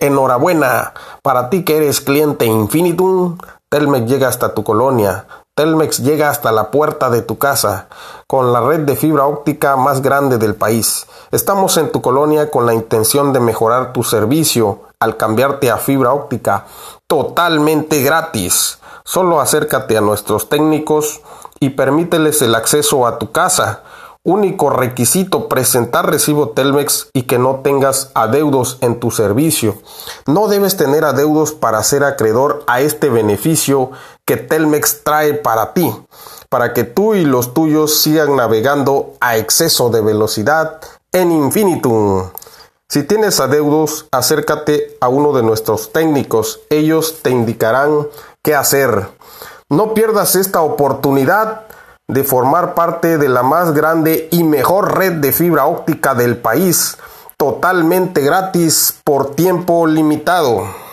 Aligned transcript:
Enhorabuena 0.00 0.94
para 1.22 1.50
ti 1.50 1.64
que 1.64 1.76
eres 1.76 2.00
cliente 2.00 2.46
Infinitum. 2.46 3.38
Telmex 3.68 4.06
llega 4.06 4.28
hasta 4.28 4.54
tu 4.54 4.62
colonia. 4.62 5.26
Telmex 5.56 5.98
llega 5.98 6.30
hasta 6.30 6.52
la 6.52 6.70
puerta 6.70 7.10
de 7.10 7.20
tu 7.20 7.36
casa 7.36 7.88
con 8.28 8.52
la 8.52 8.60
red 8.60 8.80
de 8.80 8.94
fibra 8.94 9.26
óptica 9.26 9.76
más 9.76 10.00
grande 10.00 10.38
del 10.38 10.54
país. 10.54 11.06
Estamos 11.32 11.76
en 11.78 11.90
tu 11.90 12.00
colonia 12.00 12.48
con 12.48 12.64
la 12.64 12.74
intención 12.74 13.32
de 13.32 13.40
mejorar 13.40 13.92
tu 13.92 14.04
servicio 14.04 14.82
al 15.00 15.16
cambiarte 15.16 15.68
a 15.68 15.78
fibra 15.78 16.12
óptica 16.12 16.66
totalmente 17.08 18.00
gratis. 18.00 18.78
Solo 19.04 19.40
acércate 19.40 19.96
a 19.96 20.00
nuestros 20.00 20.48
técnicos 20.48 21.22
y 21.58 21.70
permíteles 21.70 22.40
el 22.42 22.54
acceso 22.54 23.04
a 23.04 23.18
tu 23.18 23.32
casa 23.32 23.82
Único 24.24 24.68
requisito 24.68 25.48
presentar 25.48 26.10
recibo 26.10 26.50
Telmex 26.50 27.08
y 27.12 27.22
que 27.22 27.38
no 27.38 27.60
tengas 27.62 28.10
adeudos 28.14 28.78
en 28.80 29.00
tu 29.00 29.10
servicio. 29.10 29.78
No 30.26 30.48
debes 30.48 30.76
tener 30.76 31.04
adeudos 31.04 31.52
para 31.52 31.82
ser 31.82 32.04
acreedor 32.04 32.64
a 32.66 32.80
este 32.80 33.08
beneficio 33.08 33.90
que 34.26 34.36
Telmex 34.36 35.02
trae 35.04 35.34
para 35.34 35.72
ti, 35.72 35.94
para 36.50 36.74
que 36.74 36.84
tú 36.84 37.14
y 37.14 37.24
los 37.24 37.54
tuyos 37.54 38.00
sigan 38.00 38.36
navegando 38.36 39.14
a 39.20 39.36
exceso 39.36 39.88
de 39.88 40.00
velocidad 40.02 40.80
en 41.12 41.32
infinitum. 41.32 42.28
Si 42.90 43.04
tienes 43.04 43.38
adeudos, 43.38 44.06
acércate 44.10 44.96
a 45.00 45.08
uno 45.08 45.32
de 45.32 45.42
nuestros 45.42 45.92
técnicos. 45.92 46.60
Ellos 46.70 47.20
te 47.22 47.30
indicarán 47.30 48.08
qué 48.42 48.54
hacer. 48.54 49.08
No 49.68 49.94
pierdas 49.94 50.36
esta 50.36 50.62
oportunidad 50.62 51.66
de 52.08 52.24
formar 52.24 52.72
parte 52.72 53.18
de 53.18 53.28
la 53.28 53.42
más 53.42 53.74
grande 53.74 54.28
y 54.30 54.42
mejor 54.42 54.96
red 54.96 55.16
de 55.20 55.30
fibra 55.30 55.66
óptica 55.66 56.14
del 56.14 56.38
país, 56.38 56.96
totalmente 57.36 58.22
gratis 58.22 58.98
por 59.04 59.34
tiempo 59.34 59.86
limitado. 59.86 60.87